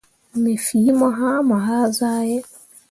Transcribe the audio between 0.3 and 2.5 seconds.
Me fii mo hãã mo hazahe.